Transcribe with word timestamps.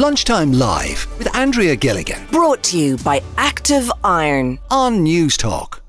Lunchtime 0.00 0.52
Live 0.52 1.06
with 1.18 1.36
Andrea 1.36 1.76
Gilligan 1.76 2.26
Brought 2.32 2.62
to 2.62 2.78
you 2.78 2.96
by 2.96 3.22
Active 3.36 3.92
Iron. 4.02 4.58
on 4.70 5.04
Newstalk. 5.04 5.80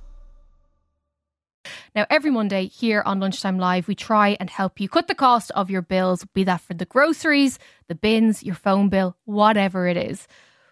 Now, 1.96 2.06
every 2.10 2.30
Monday 2.30 2.66
here 2.66 3.02
on 3.06 3.22
Lunchtime 3.22 3.58
Live, 3.58 3.88
we 3.88 3.96
try 3.96 4.36
and 4.38 4.50
help 4.50 4.82
you 4.82 4.90
cut 4.90 5.08
the 5.08 5.16
cost 5.16 5.50
of 5.52 5.70
your 5.70 5.82
bills, 5.82 6.26
be 6.34 6.44
that 6.44 6.60
for 6.60 6.74
the 6.74 6.84
groceries, 6.84 7.58
the 7.88 7.96
bins, 7.96 8.44
your 8.44 8.56
phone 8.56 8.90
bill, 8.90 9.16
whatever 9.24 9.88
it 9.88 9.96
is. 9.96 10.28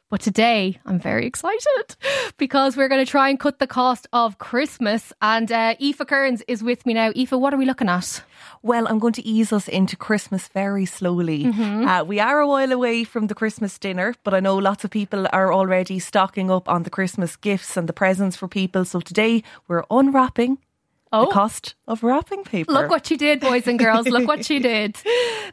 But 0.09 0.21
today, 0.21 0.79
I'm 0.87 0.99
very 0.99 1.27
excited 1.27 1.95
because 2.37 2.75
we're 2.75 2.87
going 2.87 3.05
to 3.05 3.09
try 3.09 3.29
and 3.29 3.39
cut 3.39 3.59
the 3.59 3.67
cost 3.67 4.07
of 4.11 4.39
Christmas. 4.39 5.13
And 5.21 5.51
uh, 5.51 5.75
Aoife 5.79 6.01
Kearns 6.07 6.41
is 6.47 6.63
with 6.63 6.83
me 6.87 6.95
now. 6.95 7.11
Aoife, 7.15 7.31
what 7.33 7.53
are 7.53 7.57
we 7.57 7.65
looking 7.65 7.89
at? 7.89 8.23
Well, 8.63 8.87
I'm 8.87 8.97
going 8.97 9.13
to 9.13 9.25
ease 9.25 9.53
us 9.53 9.67
into 9.67 9.95
Christmas 9.95 10.47
very 10.47 10.85
slowly. 10.85 11.43
Mm-hmm. 11.45 11.87
Uh, 11.87 12.03
we 12.05 12.19
are 12.19 12.39
a 12.39 12.47
while 12.47 12.71
away 12.71 13.03
from 13.03 13.27
the 13.27 13.35
Christmas 13.35 13.77
dinner, 13.77 14.15
but 14.23 14.33
I 14.33 14.39
know 14.39 14.57
lots 14.57 14.83
of 14.83 14.89
people 14.89 15.27
are 15.31 15.53
already 15.53 15.99
stocking 15.99 16.49
up 16.49 16.67
on 16.67 16.83
the 16.83 16.89
Christmas 16.89 17.35
gifts 17.35 17.77
and 17.77 17.87
the 17.87 17.93
presents 17.93 18.35
for 18.35 18.47
people. 18.47 18.85
So 18.85 19.01
today 19.01 19.43
we're 19.67 19.83
unwrapping 19.91 20.57
Oh. 21.11 21.25
the 21.25 21.31
cost 21.31 21.73
of 21.87 22.03
wrapping 22.03 22.43
paper. 22.43 22.71
Look 22.71 22.91
what 22.91 23.07
she 23.07 23.17
did, 23.17 23.39
boys 23.39 23.65
and 23.65 23.79
girls. 23.79 24.07
Look 24.07 24.27
what 24.27 24.45
she 24.45 24.59
did. 24.73 24.95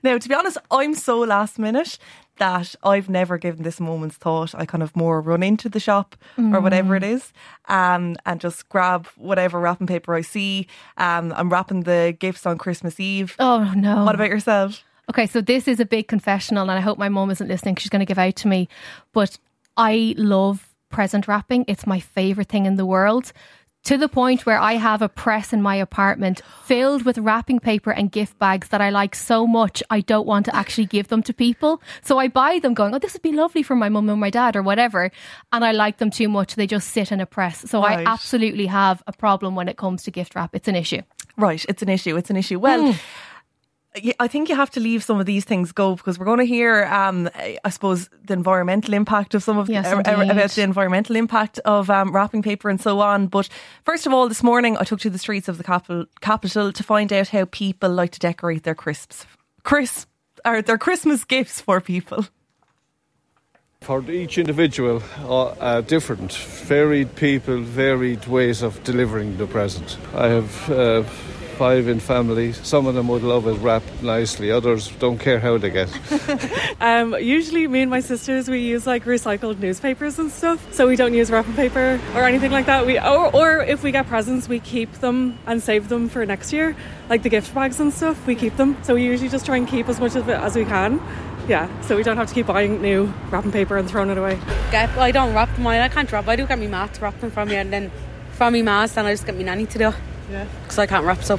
Now, 0.02 0.18
to 0.18 0.28
be 0.28 0.34
honest, 0.34 0.58
I'm 0.70 0.94
so 0.94 1.20
last 1.20 1.58
minute 1.58 1.96
that 2.38 2.74
I've 2.82 3.08
never 3.08 3.38
given 3.38 3.62
this 3.62 3.80
moment's 3.80 4.16
thought. 4.16 4.54
I 4.54 4.66
kind 4.66 4.82
of 4.82 4.94
more 4.94 5.20
run 5.20 5.42
into 5.42 5.68
the 5.68 5.80
shop 5.80 6.16
or 6.38 6.60
whatever 6.60 6.94
Mm. 6.94 6.96
it 6.98 7.02
is 7.04 7.32
um, 7.68 8.16
and 8.26 8.40
just 8.40 8.68
grab 8.68 9.06
whatever 9.16 9.58
wrapping 9.60 9.86
paper 9.86 10.14
I 10.14 10.20
see. 10.20 10.66
Um, 10.98 11.32
I'm 11.36 11.50
wrapping 11.50 11.82
the 11.82 12.16
gifts 12.18 12.44
on 12.46 12.58
Christmas 12.58 13.00
Eve. 13.00 13.34
Oh, 13.38 13.72
no. 13.76 14.04
What 14.04 14.14
about 14.14 14.28
yourself? 14.28 14.82
Okay, 15.08 15.26
so 15.26 15.40
this 15.40 15.68
is 15.68 15.78
a 15.80 15.84
big 15.86 16.08
confessional, 16.08 16.62
and 16.62 16.72
I 16.72 16.80
hope 16.80 16.98
my 16.98 17.08
mum 17.08 17.30
isn't 17.30 17.46
listening 17.48 17.76
she's 17.76 17.90
going 17.90 18.00
to 18.00 18.06
give 18.06 18.18
out 18.18 18.36
to 18.36 18.48
me. 18.48 18.68
But 19.12 19.38
I 19.76 20.14
love 20.18 20.68
present 20.90 21.28
wrapping, 21.28 21.64
it's 21.68 21.86
my 21.86 22.00
favourite 22.00 22.48
thing 22.48 22.66
in 22.66 22.76
the 22.76 22.86
world. 22.86 23.32
To 23.86 23.96
the 23.96 24.08
point 24.08 24.44
where 24.46 24.58
I 24.58 24.72
have 24.72 25.00
a 25.00 25.08
press 25.08 25.52
in 25.52 25.62
my 25.62 25.76
apartment 25.76 26.42
filled 26.64 27.04
with 27.04 27.18
wrapping 27.18 27.60
paper 27.60 27.92
and 27.92 28.10
gift 28.10 28.36
bags 28.40 28.68
that 28.70 28.80
I 28.80 28.90
like 28.90 29.14
so 29.14 29.46
much, 29.46 29.80
I 29.90 30.00
don't 30.00 30.26
want 30.26 30.46
to 30.46 30.56
actually 30.56 30.86
give 30.86 31.06
them 31.06 31.22
to 31.22 31.32
people. 31.32 31.80
So 32.02 32.18
I 32.18 32.26
buy 32.26 32.58
them 32.58 32.74
going, 32.74 32.94
oh, 32.96 32.98
this 32.98 33.12
would 33.12 33.22
be 33.22 33.30
lovely 33.30 33.62
for 33.62 33.76
my 33.76 33.88
mum 33.88 34.08
and 34.10 34.18
my 34.20 34.30
dad 34.30 34.56
or 34.56 34.62
whatever. 34.62 35.12
And 35.52 35.64
I 35.64 35.70
like 35.70 35.98
them 35.98 36.10
too 36.10 36.28
much. 36.28 36.56
They 36.56 36.66
just 36.66 36.88
sit 36.90 37.12
in 37.12 37.20
a 37.20 37.26
press. 37.26 37.70
So 37.70 37.82
I 37.82 38.02
absolutely 38.04 38.66
have 38.66 39.04
a 39.06 39.12
problem 39.12 39.54
when 39.54 39.68
it 39.68 39.76
comes 39.76 40.02
to 40.04 40.10
gift 40.10 40.34
wrap. 40.34 40.52
It's 40.56 40.66
an 40.66 40.74
issue. 40.74 41.02
Right, 41.36 41.64
it's 41.68 41.82
an 41.82 41.88
issue. 41.88 42.16
It's 42.16 42.30
an 42.30 42.36
issue. 42.36 42.58
Well, 42.58 42.92
Hmm. 42.92 42.98
Y- 44.02 44.14
I 44.20 44.28
think 44.28 44.48
you 44.48 44.56
have 44.56 44.70
to 44.70 44.80
leave 44.80 45.02
some 45.02 45.20
of 45.20 45.26
these 45.26 45.44
things 45.44 45.72
go 45.72 45.94
because 45.96 46.18
we're 46.18 46.26
going 46.26 46.38
to 46.38 46.46
hear, 46.46 46.84
um, 46.84 47.28
I 47.36 47.70
suppose, 47.70 48.08
the 48.24 48.32
environmental 48.32 48.94
impact 48.94 49.34
of 49.34 49.42
some 49.42 49.58
of 49.58 49.68
Yes, 49.68 49.86
uh, 49.86 49.96
uh, 49.96 50.00
about 50.00 50.50
the 50.50 50.62
environmental 50.62 51.16
impact 51.16 51.58
of 51.60 51.90
um, 51.90 52.14
wrapping 52.14 52.42
paper 52.42 52.68
and 52.68 52.80
so 52.80 53.00
on. 53.00 53.26
But 53.26 53.48
first 53.84 54.06
of 54.06 54.12
all, 54.12 54.28
this 54.28 54.42
morning 54.42 54.76
I 54.76 54.84
took 54.84 55.00
to 55.00 55.10
the 55.10 55.18
streets 55.18 55.48
of 55.48 55.58
the 55.58 55.64
capital, 55.64 56.06
capital 56.20 56.72
to 56.72 56.82
find 56.82 57.12
out 57.12 57.28
how 57.28 57.46
people 57.46 57.90
like 57.90 58.12
to 58.12 58.18
decorate 58.18 58.64
their 58.64 58.74
crisps, 58.74 59.26
crisp, 59.62 60.08
or 60.44 60.62
their 60.62 60.78
Christmas 60.78 61.24
gifts 61.24 61.60
for 61.60 61.80
people. 61.80 62.26
For 63.82 64.02
each 64.10 64.38
individual, 64.38 65.02
uh, 65.20 65.44
uh, 65.44 65.80
different, 65.82 66.32
varied 66.32 67.14
people, 67.14 67.60
varied 67.60 68.26
ways 68.26 68.62
of 68.62 68.82
delivering 68.82 69.36
the 69.36 69.46
present. 69.46 69.98
I 70.14 70.28
have 70.28 70.70
uh, 70.70 71.04
five 71.56 71.88
in 71.88 72.00
family. 72.00 72.52
Some 72.52 72.86
of 72.86 72.94
them 72.94 73.08
would 73.08 73.22
love 73.22 73.46
it 73.46 73.54
wrapped 73.54 74.02
nicely. 74.02 74.50
Others 74.52 74.90
don't 74.98 75.18
care 75.18 75.40
how 75.40 75.58
they 75.58 75.70
get. 75.70 75.90
Um, 76.78 77.14
usually, 77.14 77.66
me 77.66 77.80
and 77.80 77.90
my 77.90 78.00
sisters 78.00 78.50
we 78.50 78.60
use 78.60 78.86
like 78.86 79.04
recycled 79.04 79.58
newspapers 79.58 80.18
and 80.18 80.30
stuff, 80.30 80.60
so 80.74 80.86
we 80.86 80.94
don't 80.94 81.14
use 81.14 81.30
wrapping 81.30 81.54
paper 81.54 81.98
or 82.14 82.24
anything 82.24 82.50
like 82.50 82.66
that. 82.66 82.84
We 82.84 82.98
or, 82.98 83.34
or 83.34 83.62
if 83.62 83.82
we 83.82 83.92
get 83.92 84.06
presents, 84.06 84.46
we 84.46 84.60
keep 84.60 84.92
them 85.00 85.38
and 85.46 85.62
save 85.62 85.88
them 85.88 86.10
for 86.10 86.26
next 86.26 86.52
year, 86.52 86.76
like 87.08 87.22
the 87.22 87.30
gift 87.30 87.54
bags 87.54 87.80
and 87.80 87.94
stuff. 87.94 88.26
We 88.26 88.34
keep 88.34 88.58
them, 88.58 88.76
so 88.82 88.94
we 88.94 89.04
usually 89.04 89.30
just 89.30 89.46
try 89.46 89.56
and 89.56 89.66
keep 89.66 89.88
as 89.88 89.98
much 89.98 90.16
of 90.16 90.28
it 90.28 90.38
as 90.38 90.54
we 90.54 90.66
can. 90.66 91.00
Yeah, 91.48 91.66
so 91.80 91.96
we 91.96 92.02
don't 92.02 92.18
have 92.18 92.28
to 92.28 92.34
keep 92.34 92.46
buying 92.46 92.82
new 92.82 93.10
wrapping 93.30 93.52
paper 93.52 93.78
and 93.78 93.88
throwing 93.88 94.10
it 94.10 94.18
away. 94.18 94.38
get. 94.70 94.90
Well, 94.90 95.00
I 95.00 95.12
don't 95.12 95.32
wrap 95.34 95.58
mine. 95.58 95.80
I 95.80 95.88
can't 95.88 96.12
wrap. 96.12 96.28
I 96.28 96.36
do 96.36 96.46
get 96.46 96.58
my 96.58 96.66
mat 96.66 96.92
to 96.94 97.00
wrap 97.00 97.18
them 97.20 97.30
from 97.30 97.48
me, 97.48 97.56
and 97.56 97.72
then 97.72 97.90
from 98.32 98.52
me 98.52 98.60
mass, 98.60 98.92
then 98.92 99.06
I 99.06 99.14
just 99.14 99.24
get 99.24 99.34
my 99.34 99.42
nanny 99.42 99.64
to 99.64 99.78
do. 99.78 99.92
It. 100.28 100.32
Yeah. 100.32 100.46
Because 100.62 100.78
I 100.78 100.86
can't 100.86 101.04
wrap 101.04 101.22
so. 101.22 101.38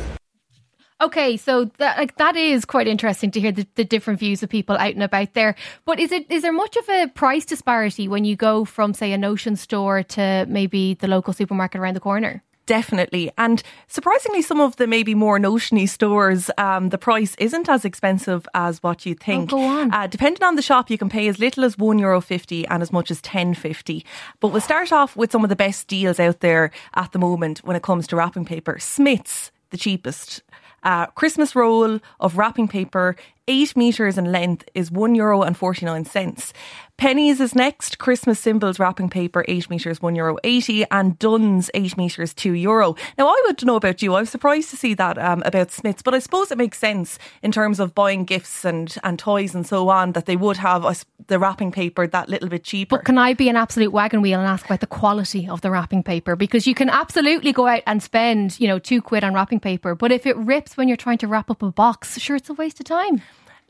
Okay, 1.00 1.38
so 1.38 1.66
that 1.78 1.98
like 1.98 2.18
that 2.18 2.36
is 2.36 2.66
quite 2.66 2.88
interesting 2.88 3.30
to 3.31 3.40
hear 3.40 3.52
the, 3.52 3.68
the 3.75 3.86
different 3.86 4.20
views 4.20 4.42
of 4.42 4.50
people 4.50 4.75
out 4.75 4.94
and 4.94 5.03
about 5.03 5.36
there. 5.36 5.56
But 5.86 6.00
is 6.00 6.12
it 6.12 6.30
is 6.31 6.42
there 6.42 6.53
much 6.53 6.75
of 6.75 6.90
a 6.90 7.08
price 7.08 7.46
disparity 7.46 8.08
when 8.08 8.25
you 8.25 8.36
go 8.36 8.66
from 8.66 8.96
say 8.96 9.14
a 9.14 9.18
Notion 9.18 9.56
store 9.56 10.02
to 10.03 10.46
maybe 10.50 10.96
the 10.96 11.08
local 11.08 11.34
supermarket 11.34 11.80
around 11.80 11.96
the 11.96 12.00
corner? 12.00 12.44
Definitely. 12.67 13.31
And 13.38 13.63
surprisingly, 13.88 14.41
some 14.41 14.59
of 14.59 14.75
the 14.75 14.85
maybe 14.85 15.16
more 15.16 15.39
notiony 15.39 15.89
stores, 15.89 16.51
um, 16.57 16.89
the 16.89 16.97
price 16.97 17.33
isn't 17.39 17.69
as 17.69 17.85
expensive 17.85 18.45
as 18.53 18.83
what 18.83 19.05
you 19.05 19.16
think. 19.16 19.50
go 19.50 19.59
on. 19.59 19.91
Uh, 19.94 20.05
depending 20.05 20.44
on 20.44 20.55
the 20.55 20.61
shop, 20.61 20.91
you 20.91 20.97
can 20.97 21.09
pay 21.09 21.29
as 21.29 21.39
little 21.39 21.63
as 21.63 21.77
one 21.77 21.97
euro 21.97 22.22
fifty 22.22 22.67
and 22.67 22.83
as 22.83 22.91
much 22.91 23.09
as 23.09 23.22
ten 23.22 23.53
fifty. 23.53 24.06
But 24.41 24.50
we'll 24.50 24.61
start 24.61 24.91
off 24.91 25.16
with 25.16 25.31
some 25.31 25.44
of 25.44 25.50
the 25.50 25.56
best 25.56 25.88
deals 25.88 26.19
out 26.19 26.41
there 26.41 26.72
at 26.94 27.13
the 27.13 27.19
moment 27.19 27.59
when 27.63 27.77
it 27.77 27.83
comes 27.83 28.06
to 28.07 28.17
wrapping 28.17 28.45
paper. 28.45 28.77
Smyths, 28.79 29.51
the 29.69 29.77
cheapest. 29.77 30.44
Uh, 30.88 31.06
Christmas 31.08 31.53
roll 31.53 32.00
of 32.22 32.38
wrapping 32.38 32.70
paper, 32.70 33.18
eight 33.50 33.75
meters 33.75 34.18
in 34.18 34.31
length, 34.31 34.64
is 34.74 34.90
one 34.90 35.16
euro 35.16 35.42
and 35.42 35.58
forty 35.58 35.86
nine 35.86 36.06
cents. 36.06 36.53
Penneys 36.98 37.40
is 37.40 37.53
next. 37.53 38.00
Christmas 38.00 38.40
symbols 38.40 38.80
wrapping 38.80 39.09
paper, 39.09 39.46
eight 39.48 39.70
meters, 39.70 40.02
one 40.02 40.16
euro 40.16 40.38
eighty, 40.44 40.84
and 40.90 41.20
Dunnes 41.20 41.70
eight 41.74 41.96
meters, 41.98 42.34
two 42.34 42.53
euro. 42.53 42.96
Now, 43.18 43.28
I 43.28 43.44
would 43.46 43.64
know 43.64 43.75
about 43.75 44.02
you. 44.02 44.16
I 44.16 44.22
was 44.22 44.31
surprised 44.31 44.72
to 44.72 44.78
see 44.78 44.96
that 44.96 45.18
um, 45.18 45.44
about 45.46 45.72
Smyths, 45.72 46.02
but 46.02 46.16
I 46.16 46.20
suppose 46.20 46.52
it 46.52 46.58
makes 46.58 46.80
sense 46.80 47.19
in 47.44 47.52
terms 47.52 47.80
of 47.80 47.94
buying 47.94 48.24
gifts 48.24 48.66
and 48.66 48.96
and 49.04 49.19
toys 49.19 49.54
and 49.54 49.68
so 49.68 49.90
on 49.90 50.14
that 50.14 50.25
they 50.25 50.38
would 50.38 50.58
have 50.58 50.86
us 50.86 51.06
the 51.28 51.38
wrapping 51.38 51.72
paper 51.72 52.08
that 52.08 52.30
little 52.30 52.50
bit 52.50 52.64
cheaper. 52.64 52.96
But 52.96 53.06
can 53.06 53.18
I 53.18 53.34
be 53.34 53.50
an 53.50 53.58
absolute 53.58 53.92
wagon 53.92 54.22
wheel 54.22 54.40
and 54.40 54.48
ask 54.48 54.66
about 54.66 54.80
the 54.80 54.88
quality 54.88 55.48
of 55.48 55.59
the 55.62 55.69
wrapping 55.69 56.02
paper? 56.02 56.36
Because 56.38 56.66
you 56.66 56.74
can 56.74 56.90
absolutely 56.90 57.52
go 57.52 57.68
out 57.68 57.84
and 57.86 58.02
spend, 58.02 58.58
you 58.59 58.68
know, 58.68 58.80
two 58.80 59.02
quid 59.02 59.24
on 59.25 59.34
wrapping 59.34 59.59
paper, 59.59 59.94
but 59.94 60.12
if 60.12 60.25
it 60.25 60.38
rips 60.38 60.76
when 60.77 60.88
you're 60.88 60.97
trying 60.97 61.17
to 61.19 61.27
wrap 61.27 61.49
up 61.51 61.61
a 61.61 61.71
box, 61.71 62.19
sure, 62.19 62.35
it's 62.35 62.49
a 62.49 62.53
waste 62.53 62.79
of 62.79 62.85
time. 62.85 63.21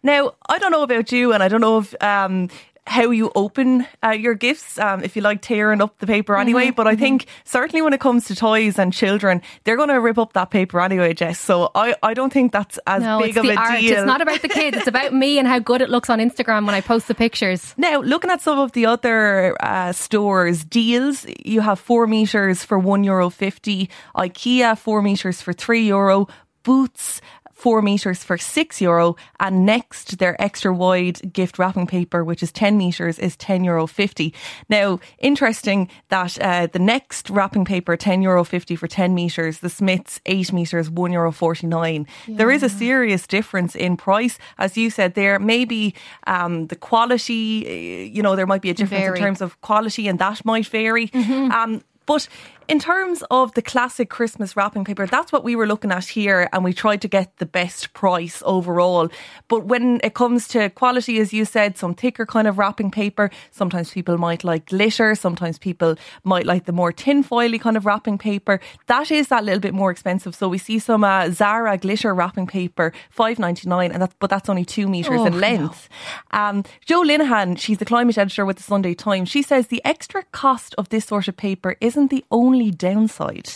Now, 0.03 0.33
I 0.47 0.59
don't 0.59 0.71
know 0.71 0.83
about 0.83 1.11
you, 1.11 1.33
and 1.33 1.41
I 1.41 1.47
don't 1.47 1.61
know 1.61 1.79
if 1.79 1.95
um, 2.03 2.49
how 2.85 3.09
you 3.09 3.31
open 3.35 3.85
uh, 4.05 4.11
your 4.11 4.33
gifts, 4.33 4.79
um, 4.79 5.03
if 5.03 5.15
you 5.17 5.21
like 5.21 5.41
tearing 5.41 5.81
up 5.81 5.97
the 5.99 6.07
paper 6.07 6.33
Mm-hmm, 6.33 6.41
anyway. 6.41 6.71
But 6.71 6.87
I 6.87 6.95
think 6.95 7.25
certainly 7.43 7.81
when 7.81 7.91
it 7.91 7.99
comes 7.99 8.25
to 8.27 8.35
toys 8.35 8.79
and 8.79 8.93
children, 8.93 9.41
they're 9.63 9.75
going 9.75 9.89
to 9.89 9.99
rip 9.99 10.17
up 10.17 10.31
that 10.33 10.51
paper 10.51 10.79
anyway, 10.79 11.13
Jess. 11.13 11.37
So 11.39 11.69
I, 11.75 11.95
I 12.01 12.13
don't 12.13 12.31
think 12.31 12.53
that's 12.53 12.79
as 12.87 13.01
No, 13.03 13.19
big 13.19 13.35
of 13.37 13.43
a 13.43 13.55
art. 13.55 13.79
deal. 13.81 13.97
It's 13.97 14.05
not 14.05 14.21
about 14.21 14.41
the 14.41 14.47
kids. 14.47 14.77
It's 14.77 14.87
about 14.87 15.13
me 15.13 15.37
and 15.39 15.47
how 15.47 15.59
good 15.59 15.81
it 15.81 15.89
looks 15.89 16.09
on 16.09 16.19
Instagram 16.19 16.65
when 16.65 16.75
I 16.75 16.79
post 16.81 17.09
the 17.09 17.15
pictures. 17.15 17.73
Now, 17.75 17.99
looking 17.99 18.29
at 18.29 18.39
some 18.39 18.59
of 18.59 18.71
the 18.71 18.85
other 18.85 19.57
uh, 19.59 19.91
stores 19.91 20.63
deals, 20.63 21.25
you 21.43 21.59
have 21.61 21.79
four 21.79 22.07
meters 22.07 22.63
for 22.63 22.79
one 22.79 23.03
euro 23.03 23.29
fifty, 23.29 23.89
IKEA 24.15 24.77
four 24.77 25.01
meters 25.01 25.41
for 25.41 25.51
three 25.51 25.87
euro, 25.87 26.27
Boots 26.67 27.21
four 27.53 27.81
meters 27.81 28.23
for 28.23 28.37
six 28.37 28.79
euro, 28.81 29.15
and 29.39 29.65
next 29.65 30.19
their 30.19 30.39
extra 30.39 30.71
wide 30.71 31.33
gift 31.33 31.57
wrapping 31.57 31.87
paper, 31.87 32.23
which 32.23 32.43
is 32.43 32.51
ten 32.51 32.77
meters, 32.77 33.17
is 33.17 33.35
ten 33.35 33.63
euro 33.63 33.87
fifty. 33.87 34.31
Now, 34.69 34.99
interesting 35.17 35.89
that 36.09 36.37
uh, 36.39 36.67
the 36.67 36.79
next 36.79 37.29
wrapping 37.29 37.65
paper 37.65 37.97
ten 37.97 38.21
euro 38.21 38.43
fifty 38.43 38.75
for 38.75 38.87
ten 38.87 39.15
meters, 39.15 39.59
the 39.59 39.69
Smyths 39.69 40.19
eight 40.25 40.53
meters, 40.53 40.89
one 40.89 41.13
euro 41.13 41.31
forty 41.31 41.67
nine. 41.67 42.05
There 42.27 42.51
is 42.51 42.63
a 42.63 42.69
serious 42.69 43.27
difference 43.27 43.75
in 43.75 43.97
price, 43.97 44.37
as 44.57 44.77
you 44.77 44.89
said 44.89 45.13
there. 45.13 45.39
Maybe 45.39 45.95
um, 46.27 46.67
the 46.67 46.75
quality, 46.75 47.65
uh, 47.65 48.13
you 48.15 48.21
know, 48.21 48.35
there 48.35 48.47
might 48.47 48.61
be 48.61 48.69
a 48.69 48.75
difference 48.75 49.03
Vary. 49.03 49.17
in 49.17 49.23
terms 49.25 49.41
of 49.41 49.59
quality, 49.61 50.07
and 50.09 50.19
that 50.19 50.43
might 50.45 50.67
vary. 50.67 51.09
Um, 51.13 51.81
but 52.05 52.29
in 52.67 52.79
terms 52.79 53.23
of 53.31 53.53
the 53.53 53.61
classic 53.61 54.09
Christmas 54.09 54.55
wrapping 54.55 54.83
paper, 54.85 55.05
that's 55.07 55.31
what 55.31 55.43
we 55.43 55.55
were 55.55 55.67
looking 55.67 55.91
at 55.91 56.05
here, 56.05 56.49
and 56.51 56.63
we 56.63 56.73
tried 56.73 57.01
to 57.01 57.07
get 57.07 57.37
the 57.37 57.45
best 57.45 57.93
price 57.93 58.41
overall. 58.45 59.09
But 59.47 59.65
when 59.65 59.99
it 60.03 60.13
comes 60.13 60.47
to 60.49 60.69
quality, 60.69 61.19
as 61.19 61.33
you 61.33 61.45
said, 61.45 61.77
some 61.77 61.93
thicker 61.93 62.25
kind 62.25 62.47
of 62.47 62.57
wrapping 62.57 62.91
paper, 62.91 63.29
sometimes 63.51 63.91
people 63.91 64.17
might 64.17 64.43
like 64.43 64.65
glitter, 64.67 65.15
sometimes 65.15 65.57
people 65.57 65.95
might 66.23 66.45
like 66.45 66.65
the 66.65 66.71
more 66.71 66.91
tinfoily 66.91 67.59
kind 67.59 67.77
of 67.77 67.85
wrapping 67.85 68.17
paper. 68.17 68.59
That 68.87 69.11
is 69.11 69.27
that 69.27 69.43
little 69.43 69.59
bit 69.61 69.73
more 69.73 69.91
expensive. 69.91 70.33
So 70.35 70.49
we 70.49 70.57
see 70.57 70.79
some 70.79 71.03
uh, 71.03 71.29
Zara 71.31 71.77
glitter 71.77 72.13
wrapping 72.13 72.47
paper, 72.47 72.91
five 73.09 73.39
ninety 73.39 73.69
nine, 73.69 73.91
and 73.91 74.01
that's 74.01 74.15
but 74.19 74.29
that's 74.29 74.49
only 74.49 74.65
two 74.65 74.87
meters 74.87 75.19
Oh, 75.21 75.25
in 75.25 75.33
no. 75.33 75.39
length. 75.39 75.89
Um, 76.31 76.63
Jo 76.85 77.01
Linehan, 77.03 77.57
she's 77.57 77.77
the 77.77 77.85
climate 77.85 78.17
editor 78.17 78.45
with 78.45 78.57
the 78.57 78.63
Sunday 78.63 78.93
Times. 78.93 79.29
She 79.29 79.41
says 79.41 79.67
the 79.67 79.81
extra 79.85 80.23
cost 80.31 80.73
of 80.77 80.89
this 80.89 81.05
sort 81.05 81.27
of 81.27 81.37
paper 81.37 81.75
isn't 81.81 82.09
the 82.09 82.25
only 82.31 82.56
downside. 82.71 83.49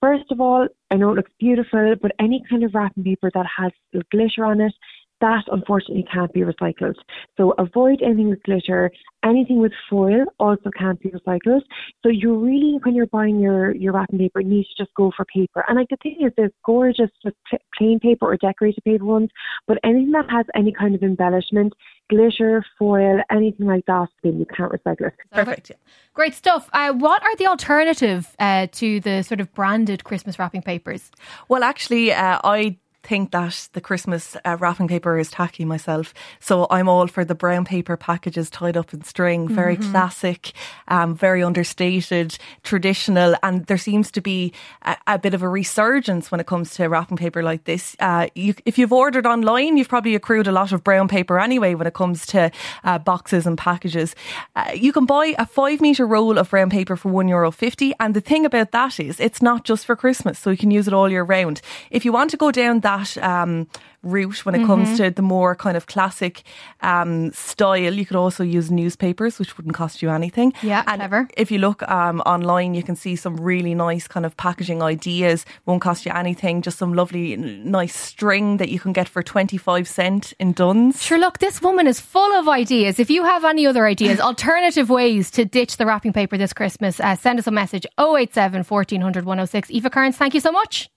First 0.00 0.30
of 0.30 0.40
all, 0.40 0.68
I 0.90 0.96
know 0.96 1.10
it 1.12 1.16
looks 1.16 1.32
beautiful, 1.40 1.94
but 2.00 2.12
any 2.20 2.42
kind 2.48 2.62
of 2.62 2.74
wrapping 2.74 3.04
paper 3.04 3.30
that 3.34 3.46
has 3.56 3.72
glitter 4.10 4.44
on 4.44 4.60
it 4.60 4.74
that 5.20 5.44
unfortunately 5.48 6.06
can't 6.12 6.32
be 6.32 6.40
recycled. 6.40 6.94
So 7.36 7.54
avoid 7.58 8.02
anything 8.02 8.28
with 8.28 8.42
glitter. 8.42 8.90
Anything 9.24 9.58
with 9.58 9.72
foil 9.90 10.26
also 10.38 10.70
can't 10.78 11.00
be 11.00 11.10
recycled. 11.10 11.62
So 12.02 12.08
you 12.08 12.36
really, 12.36 12.78
when 12.82 12.94
you're 12.94 13.06
buying 13.06 13.40
your, 13.40 13.74
your 13.74 13.92
wrapping 13.92 14.18
paper, 14.18 14.42
need 14.42 14.66
to 14.76 14.84
just 14.84 14.94
go 14.94 15.12
for 15.16 15.24
paper. 15.24 15.64
And 15.68 15.76
like 15.76 15.88
the 15.88 15.96
thing 16.02 16.18
is, 16.20 16.32
there's 16.36 16.52
gorgeous 16.64 17.10
just 17.22 17.36
plain 17.76 17.98
paper 18.00 18.26
or 18.26 18.36
decorated 18.36 18.82
paper 18.84 19.04
ones, 19.04 19.30
but 19.66 19.78
anything 19.82 20.12
that 20.12 20.30
has 20.30 20.46
any 20.54 20.72
kind 20.72 20.94
of 20.94 21.02
embellishment, 21.02 21.72
glitter, 22.08 22.64
foil, 22.78 23.20
anything 23.30 23.66
like 23.66 23.86
that, 23.86 24.08
then 24.22 24.38
you 24.38 24.46
can't 24.46 24.72
recycle 24.72 25.08
it. 25.08 25.14
Perfect. 25.32 25.72
Great 26.14 26.34
stuff. 26.34 26.70
Uh, 26.72 26.92
what 26.92 27.22
are 27.22 27.36
the 27.36 27.46
alternative 27.46 28.34
uh, 28.38 28.68
to 28.72 29.00
the 29.00 29.22
sort 29.22 29.40
of 29.40 29.52
branded 29.52 30.04
Christmas 30.04 30.38
wrapping 30.38 30.62
papers? 30.62 31.10
Well, 31.48 31.64
actually, 31.64 32.12
uh, 32.12 32.40
I 32.44 32.78
think 33.08 33.30
that 33.30 33.68
the 33.72 33.80
Christmas 33.80 34.36
uh, 34.44 34.56
wrapping 34.60 34.86
paper 34.86 35.18
is 35.18 35.30
tacky 35.30 35.64
myself. 35.64 36.12
So 36.40 36.66
I'm 36.70 36.88
all 36.88 37.06
for 37.06 37.24
the 37.24 37.34
brown 37.34 37.64
paper 37.64 37.96
packages 37.96 38.50
tied 38.50 38.76
up 38.76 38.92
in 38.92 39.02
string, 39.02 39.48
very 39.48 39.76
mm-hmm. 39.76 39.90
classic, 39.90 40.52
um, 40.88 41.14
very 41.14 41.42
understated, 41.42 42.38
traditional. 42.62 43.34
And 43.42 43.64
there 43.66 43.78
seems 43.78 44.10
to 44.10 44.20
be 44.20 44.52
a, 44.82 44.96
a, 45.06 45.18
bit 45.18 45.32
of 45.32 45.42
a 45.42 45.48
resurgence 45.48 46.30
when 46.30 46.38
it 46.38 46.46
comes 46.46 46.74
to 46.74 46.86
wrapping 46.88 47.16
paper 47.16 47.42
like 47.42 47.64
this. 47.64 47.96
Uh, 47.98 48.28
you, 48.34 48.54
if 48.66 48.76
you've 48.76 48.92
ordered 48.92 49.26
online, 49.26 49.78
you've 49.78 49.88
probably 49.88 50.14
accrued 50.14 50.46
a 50.46 50.52
lot 50.52 50.72
of 50.72 50.84
brown 50.84 51.08
paper 51.08 51.40
anyway 51.40 51.74
when 51.74 51.86
it 51.86 51.94
comes 51.94 52.26
to 52.26 52.50
uh, 52.84 52.98
boxes 52.98 53.46
and 53.46 53.56
packages. 53.56 54.14
Uh, 54.54 54.70
you 54.74 54.92
can 54.92 55.06
buy 55.06 55.34
a 55.38 55.46
five 55.46 55.80
metre 55.80 56.06
roll 56.06 56.36
of 56.36 56.50
brown 56.50 56.68
paper 56.68 56.94
for 56.94 57.10
€1.50. 57.10 57.92
And 57.98 58.14
the 58.14 58.20
thing 58.20 58.44
about 58.44 58.72
that 58.72 59.00
is 59.00 59.18
it's 59.18 59.40
not 59.40 59.64
just 59.64 59.86
for 59.86 59.96
Christmas, 59.96 60.38
so 60.38 60.50
you 60.50 60.58
can 60.58 60.70
use 60.70 60.86
it 60.86 60.92
all 60.92 61.10
year 61.10 61.24
round. 61.24 61.62
If 61.90 62.04
you 62.04 62.12
want 62.12 62.30
to 62.32 62.36
go 62.36 62.50
down 62.50 62.80
that 62.80 62.97
that 62.98 63.16
um, 63.22 63.68
route 64.02 64.44
when 64.44 64.54
it 64.54 64.58
mm-hmm. 64.58 64.66
comes 64.66 64.96
to 64.98 65.10
the 65.10 65.22
more 65.22 65.54
kind 65.54 65.76
of 65.76 65.86
classic 65.86 66.42
um, 66.82 67.32
style. 67.32 67.92
You 67.92 68.06
could 68.06 68.16
also 68.16 68.44
use 68.44 68.70
newspapers, 68.70 69.38
which 69.38 69.56
wouldn't 69.56 69.74
cost 69.74 70.02
you 70.02 70.10
anything. 70.10 70.52
Yeah, 70.62 70.84
and 70.86 71.00
clever. 71.00 71.28
If 71.36 71.50
you 71.50 71.58
look 71.58 71.88
um, 71.88 72.20
online, 72.20 72.74
you 72.74 72.82
can 72.82 72.96
see 72.96 73.16
some 73.16 73.36
really 73.36 73.74
nice 73.74 74.06
kind 74.08 74.24
of 74.26 74.36
packaging 74.36 74.82
ideas. 74.82 75.44
Won't 75.66 75.82
cost 75.82 76.06
you 76.06 76.12
anything. 76.12 76.62
Just 76.62 76.78
some 76.78 76.92
lovely, 76.92 77.36
nice 77.36 77.96
string 77.96 78.58
that 78.58 78.68
you 78.68 78.78
can 78.78 78.92
get 78.92 79.08
for 79.08 79.22
twenty 79.22 79.56
five 79.56 79.88
cent 79.88 80.32
in 80.38 80.52
Dunnes. 80.52 81.02
Sure, 81.02 81.18
look, 81.18 81.38
this 81.38 81.60
woman 81.62 81.86
is 81.86 82.00
full 82.00 82.32
of 82.38 82.48
ideas. 82.48 82.98
If 82.98 83.10
you 83.10 83.24
have 83.24 83.44
any 83.44 83.66
other 83.66 83.86
ideas, 83.86 84.20
alternative 84.30 84.90
ways 84.90 85.30
to 85.32 85.44
ditch 85.44 85.76
the 85.76 85.86
wrapping 85.86 86.12
paper 86.12 86.36
this 86.36 86.52
Christmas, 86.52 87.00
uh, 87.00 87.16
send 87.16 87.38
us 87.38 87.46
a 87.46 87.50
message 87.50 87.86
087 87.98 88.64
1400 88.64 89.24
106. 89.24 89.70
Aoife 89.70 89.92
Kearns, 89.92 90.16
thank 90.16 90.34
you 90.34 90.40
so 90.40 90.52
much. 90.52 90.90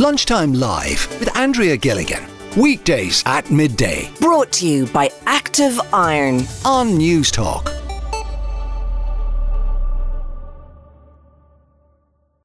Lunchtime 0.00 0.54
Live 0.54 1.06
with 1.20 1.36
Andrea 1.36 1.76
Gilligan. 1.76 2.26
Weekdays 2.56 3.22
at 3.26 3.50
midday. 3.50 4.10
Brought 4.18 4.50
to 4.52 4.66
you 4.66 4.86
by 4.86 5.10
Active 5.26 5.78
Iron 5.92 6.36
on 6.64 6.92
Newstalk. 6.98 7.79